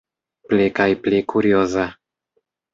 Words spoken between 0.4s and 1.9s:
Pli kaj pli kurioza.